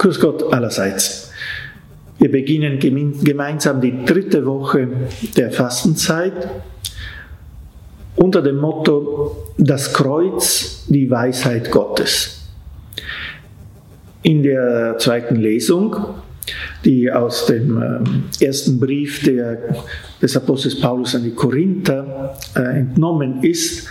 [0.00, 1.30] Grüß Gott allerseits.
[2.18, 4.88] Wir beginnen gemeinsam die dritte Woche
[5.36, 6.48] der Fastenzeit
[8.16, 12.48] unter dem Motto Das Kreuz, die Weisheit Gottes.
[14.22, 15.94] In der zweiten Lesung,
[16.82, 19.84] die aus dem ähm, ersten Brief der,
[20.22, 23.86] des Apostels Paulus an die Korinther äh, entnommen ist,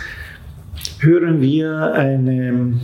[0.98, 2.74] hören wir eine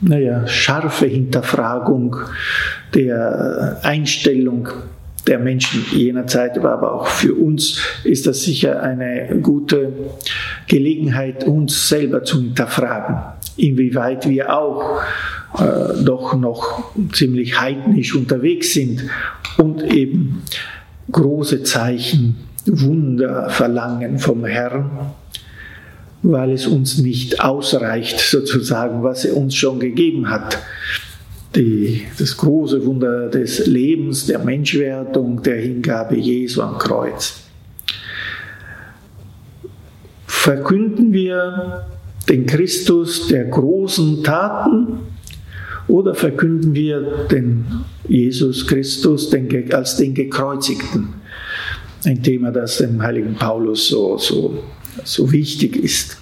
[0.00, 2.16] naja, scharfe Hinterfragung
[2.94, 4.68] der Einstellung
[5.26, 9.92] der Menschen jener Zeit, aber auch für uns ist das sicher eine gute
[10.66, 13.16] Gelegenheit, uns selber zu hinterfragen,
[13.56, 15.00] inwieweit wir auch
[15.58, 19.02] äh, doch noch ziemlich heidnisch unterwegs sind
[19.58, 20.42] und eben
[21.12, 22.36] große Zeichen,
[22.66, 24.90] Wunder verlangen vom Herrn
[26.22, 30.58] weil es uns nicht ausreicht, sozusagen, was er uns schon gegeben hat.
[31.54, 37.40] Die, das große Wunder des Lebens, der Menschwerdung, der Hingabe Jesu am Kreuz.
[40.26, 41.86] Verkünden wir
[42.28, 45.00] den Christus der großen Taten
[45.88, 47.64] oder verkünden wir den
[48.06, 51.08] Jesus Christus den, als den Gekreuzigten?
[52.04, 54.62] Ein Thema, das dem heiligen Paulus so, so
[55.04, 56.18] so wichtig ist.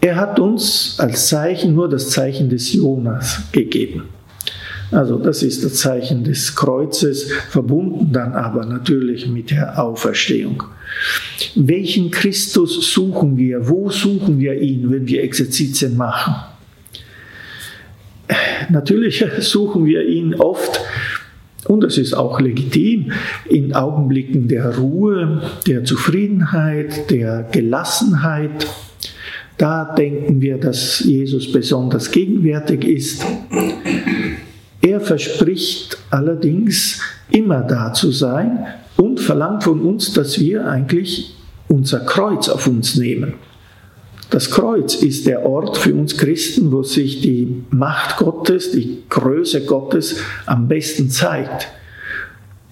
[0.00, 4.04] Er hat uns als Zeichen nur das Zeichen des Jonas gegeben.
[4.90, 10.64] Also das ist das Zeichen des Kreuzes, verbunden dann aber natürlich mit der Auferstehung.
[11.54, 13.68] Welchen Christus suchen wir?
[13.68, 16.36] Wo suchen wir ihn, wenn wir Exerzitien machen?
[18.70, 20.80] Natürlich suchen wir ihn oft
[21.66, 23.12] und es ist auch legitim,
[23.46, 28.66] in Augenblicken der Ruhe, der Zufriedenheit, der Gelassenheit,
[29.58, 33.26] da denken wir, dass Jesus besonders gegenwärtig ist.
[34.80, 37.00] Er verspricht allerdings
[37.30, 38.66] immer da zu sein
[38.96, 41.34] und verlangt von uns, dass wir eigentlich
[41.68, 43.34] unser Kreuz auf uns nehmen.
[44.30, 49.64] Das Kreuz ist der Ort für uns Christen, wo sich die Macht Gottes, die Größe
[49.64, 50.16] Gottes
[50.46, 51.68] am besten zeigt.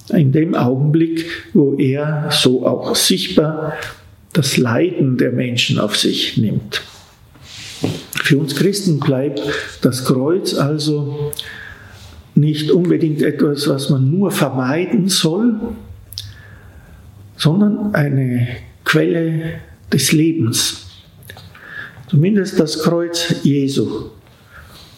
[0.09, 3.73] In dem Augenblick, wo er so auch sichtbar
[4.37, 6.83] das Leiden der Menschen auf sich nimmt.
[8.23, 9.41] Für uns Christen bleibt
[9.81, 11.31] das Kreuz also
[12.35, 15.55] nicht unbedingt etwas, was man nur vermeiden soll,
[17.35, 18.47] sondern eine
[18.85, 19.53] Quelle
[19.91, 20.85] des Lebens.
[22.07, 24.11] Zumindest das Kreuz Jesu.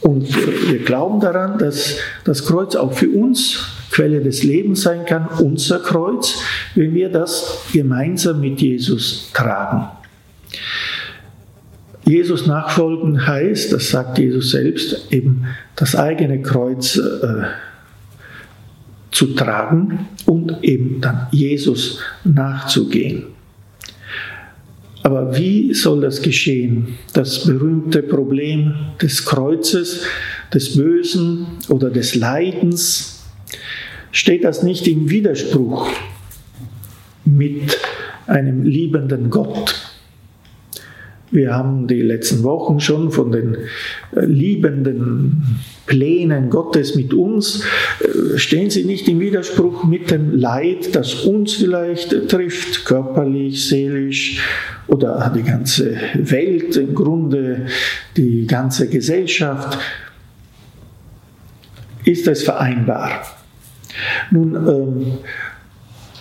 [0.01, 0.27] Und
[0.69, 1.95] wir glauben daran, dass
[2.25, 3.59] das Kreuz auch für uns
[3.91, 6.35] Quelle des Lebens sein kann, unser Kreuz,
[6.75, 9.88] wenn wir das gemeinsam mit Jesus tragen.
[12.05, 15.45] Jesus nachfolgen heißt, das sagt Jesus selbst, eben
[15.75, 17.44] das eigene Kreuz äh,
[19.11, 23.25] zu tragen und eben dann Jesus nachzugehen.
[25.03, 26.97] Aber wie soll das geschehen?
[27.13, 30.03] Das berühmte Problem des Kreuzes,
[30.53, 33.19] des Bösen oder des Leidens,
[34.12, 35.90] steht das nicht im Widerspruch
[37.26, 37.78] mit
[38.28, 39.90] einem liebenden Gott?
[41.32, 43.56] Wir haben die letzten Wochen schon von den
[44.16, 45.44] äh, liebenden
[45.86, 47.64] Plänen Gottes mit uns.
[48.00, 54.42] Äh, stehen sie nicht im Widerspruch mit dem Leid, das uns vielleicht trifft, körperlich, seelisch
[54.88, 57.68] oder die ganze Welt, im Grunde
[58.18, 59.78] die ganze Gesellschaft?
[62.06, 63.38] Ist das vereinbar?
[64.32, 65.18] Nun, ähm,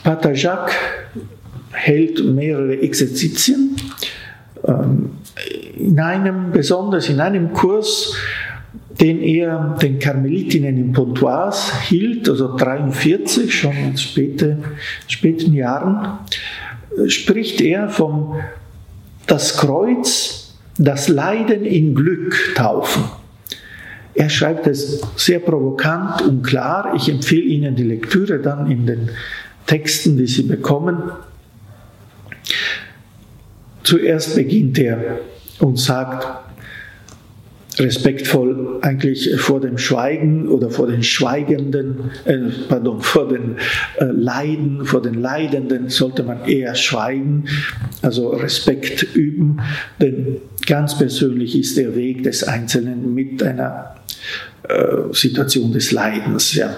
[0.03, 0.75] Pater Jacques
[1.73, 3.77] hält mehrere Exerzitien
[4.67, 5.11] ähm,
[5.77, 8.15] in einem, besonders in einem Kurs,
[9.01, 14.59] den er den Karmelitinnen in Pontoise hielt, also 43, schon in späte,
[15.07, 16.19] späten Jahren,
[17.07, 18.37] spricht er vom
[19.27, 23.05] das Kreuz, das Leiden in Glück taufen.
[24.19, 26.93] Er schreibt es sehr provokant und klar.
[26.97, 29.11] Ich empfehle Ihnen die Lektüre dann in den
[29.65, 31.13] Texten, die Sie bekommen.
[33.85, 35.21] Zuerst beginnt er
[35.61, 36.27] und sagt
[37.79, 42.39] respektvoll eigentlich vor dem Schweigen oder vor den Schweigenden, äh,
[42.69, 43.55] pardon, vor den
[44.01, 47.45] äh, Leiden, vor den Leidenden sollte man eher schweigen,
[48.03, 49.61] also Respekt üben,
[50.01, 50.39] denn
[50.69, 53.97] ganz persönlich ist der Weg des Einzelnen mit einer
[54.69, 56.55] äh, Situation des Leidens.
[56.55, 56.77] Ja.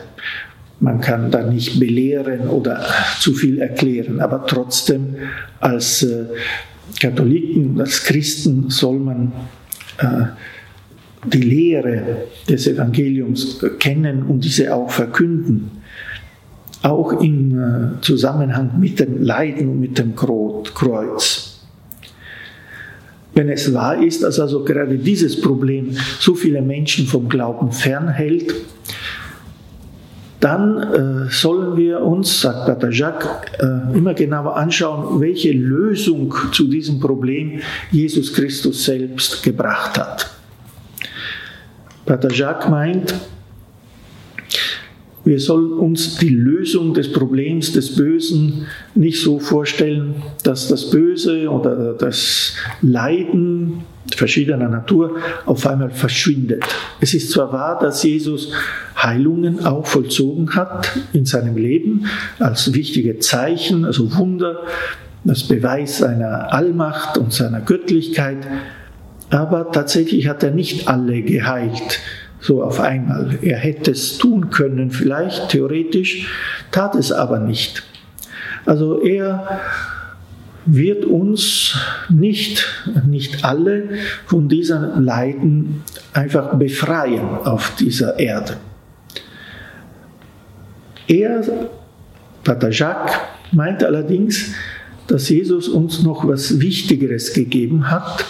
[0.79, 2.87] Man kann da nicht belehren oder
[3.19, 5.17] zu viel erklären, aber trotzdem
[5.59, 6.27] als äh,
[7.01, 9.33] Katholiken, als Christen soll man
[9.99, 10.27] äh,
[11.27, 15.83] die Lehre des Evangeliums kennen und diese auch verkünden,
[16.83, 21.50] auch im äh, Zusammenhang mit dem Leiden und mit dem Kreuz.
[23.35, 28.55] Wenn es wahr ist, dass also gerade dieses Problem so viele Menschen vom Glauben fernhält,
[30.41, 33.29] dann äh, sollen wir uns, sagt Pater Jacques,
[33.59, 37.61] äh, immer genauer anschauen, welche Lösung zu diesem Problem
[37.91, 40.31] Jesus Christus selbst gebracht hat.
[42.07, 43.15] Pater Jacques meint,
[45.31, 48.67] wir sollen uns die Lösung des Problems des Bösen
[48.97, 56.65] nicht so vorstellen, dass das Böse oder das Leiden verschiedener Natur auf einmal verschwindet.
[57.01, 58.51] Es ist zwar wahr, dass Jesus
[59.01, 62.07] Heilungen auch vollzogen hat in seinem Leben
[62.41, 64.65] als wichtige Zeichen, also Wunder,
[65.23, 68.39] das Beweis seiner Allmacht und seiner Göttlichkeit,
[69.31, 72.01] aber tatsächlich hat er nicht alle geheilt,
[72.41, 73.39] so auf einmal.
[73.43, 76.29] Er hätte es tun können, vielleicht theoretisch,
[76.71, 77.83] tat es aber nicht.
[78.67, 79.61] Also er
[80.67, 81.77] wird uns
[82.09, 82.67] nicht,
[83.07, 83.91] nicht alle
[84.27, 85.83] von diesen Leiden
[86.13, 88.57] einfach befreien auf dieser Erde.
[91.07, 91.43] Er,
[92.45, 93.19] Pater Jacques,
[93.53, 94.55] meint allerdings,
[95.07, 98.25] dass Jesus uns noch was Wichtigeres gegeben hat,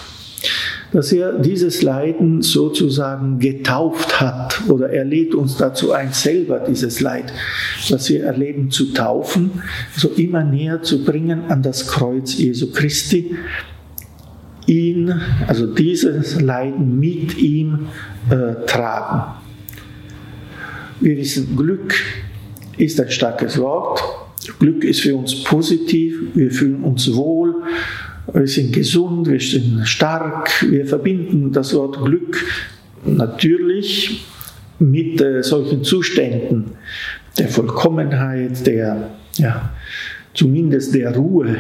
[0.93, 7.01] dass er dieses Leiden sozusagen getauft hat oder er lädt uns dazu ein, selber dieses
[7.01, 7.33] Leid,
[7.89, 9.63] was wir erleben, zu taufen,
[9.97, 13.37] so immer näher zu bringen an das Kreuz Jesu Christi,
[14.67, 17.89] ihn, also dieses Leiden mit ihm
[18.31, 19.41] äh, tragen.
[21.01, 21.95] Wir wissen, Glück
[22.77, 24.20] ist ein starkes Wort.
[24.61, 27.55] Glück ist für uns positiv, wir fühlen uns wohl,
[28.33, 32.45] wir sind gesund, wir sind stark, wir verbinden das Wort Glück
[33.05, 34.25] natürlich
[34.79, 36.73] mit äh, solchen Zuständen
[37.39, 39.71] der Vollkommenheit, der, ja,
[40.35, 41.57] zumindest der Ruhe.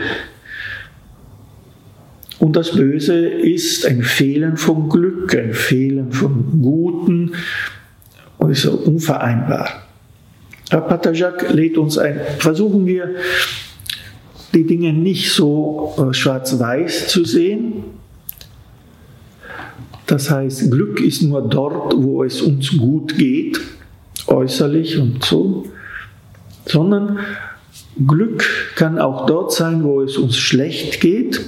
[2.38, 7.32] Und das Böse ist ein Fehlen von Glück, ein Fehlen von Guten
[8.38, 9.89] und ist unvereinbar.
[10.70, 13.16] Herr Pater Jacques lädt uns ein, versuchen wir
[14.54, 17.84] die Dinge nicht so äh, schwarz-weiß zu sehen.
[20.06, 23.60] Das heißt, Glück ist nur dort, wo es uns gut geht,
[24.28, 25.66] äußerlich und so,
[26.66, 27.18] sondern
[28.06, 28.44] Glück
[28.76, 31.40] kann auch dort sein, wo es uns schlecht geht.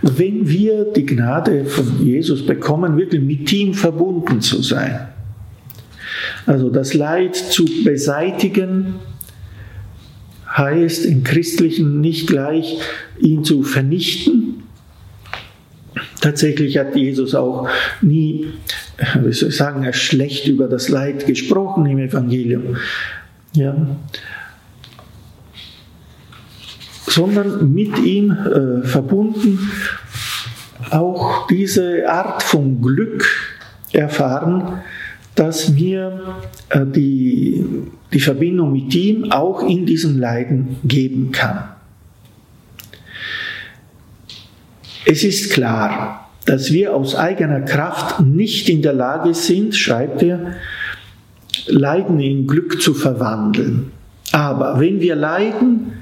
[0.00, 5.09] Wenn wir die Gnade von Jesus bekommen, wirklich mit ihm verbunden zu sein.
[6.46, 8.94] Also das Leid zu beseitigen,
[10.56, 12.78] heißt im Christlichen nicht gleich,
[13.20, 14.64] ihn zu vernichten.
[16.20, 17.68] Tatsächlich hat Jesus auch
[18.02, 18.48] nie,
[19.22, 22.76] wie soll ich sagen, schlecht über das Leid gesprochen im Evangelium.
[23.54, 23.74] Ja.
[27.06, 29.70] Sondern mit ihm äh, verbunden
[30.90, 33.26] auch diese Art von Glück
[33.92, 34.82] erfahren,
[35.40, 36.20] dass mir
[36.68, 37.64] äh, die,
[38.12, 41.64] die Verbindung mit ihm auch in diesem Leiden geben kann.
[45.06, 50.56] Es ist klar, dass wir aus eigener Kraft nicht in der Lage sind, schreibt er,
[51.68, 53.92] Leiden in Glück zu verwandeln.
[54.32, 55.92] Aber wenn wir leiden,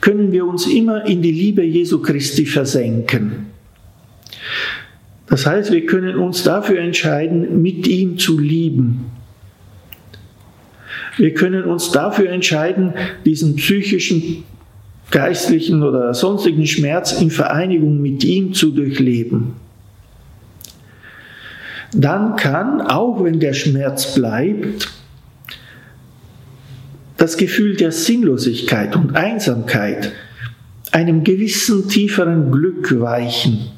[0.00, 3.48] können wir uns immer in die Liebe Jesu Christi versenken.
[5.28, 9.06] Das heißt, wir können uns dafür entscheiden, mit ihm zu lieben.
[11.16, 12.94] Wir können uns dafür entscheiden,
[13.26, 14.44] diesen psychischen,
[15.10, 19.54] geistlichen oder sonstigen Schmerz in Vereinigung mit ihm zu durchleben.
[21.92, 24.88] Dann kann, auch wenn der Schmerz bleibt,
[27.16, 30.12] das Gefühl der Sinnlosigkeit und Einsamkeit
[30.92, 33.77] einem gewissen tieferen Glück weichen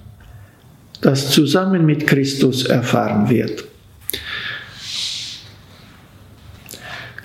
[1.00, 3.64] das zusammen mit Christus erfahren wird.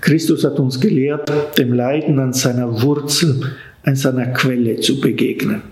[0.01, 5.63] Christus hat uns gelehrt, dem Leiden an seiner Wurzel, an seiner Quelle zu begegnen.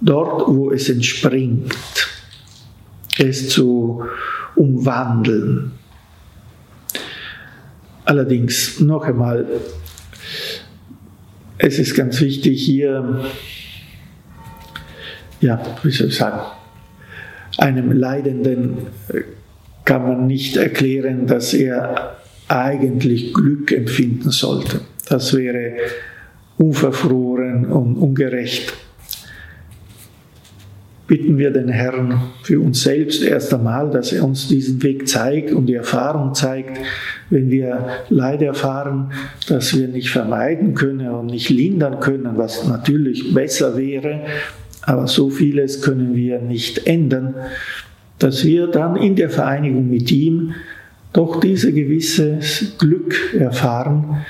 [0.00, 1.74] Dort, wo es entspringt,
[3.18, 4.04] es zu
[4.54, 5.72] umwandeln.
[8.04, 9.46] Allerdings, noch einmal,
[11.58, 13.24] es ist ganz wichtig hier,
[15.40, 16.40] ja, wie soll ich sagen,
[17.58, 19.22] einem Leidenden äh,
[19.84, 22.16] kann man nicht erklären, dass er
[22.48, 24.80] eigentlich Glück empfinden sollte.
[25.08, 25.74] Das wäre
[26.56, 28.72] unverfroren und ungerecht.
[31.06, 35.52] bitten wir den Herrn für uns selbst erst einmal, dass er uns diesen Weg zeigt
[35.52, 36.78] und die Erfahrung zeigt,
[37.30, 39.12] wenn wir Leid erfahren,
[39.48, 44.20] dass wir nicht vermeiden können und nicht lindern können, was natürlich besser wäre,
[44.86, 47.34] aber so vieles können wir nicht ändern,
[48.18, 50.54] dass wir dann in der Vereinigung mit ihm
[51.12, 52.40] doch dieses gewisse
[52.78, 54.24] Glück erfahren,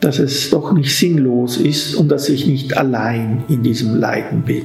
[0.00, 4.64] dass es doch nicht sinnlos ist und dass ich nicht allein in diesem Leiden bin.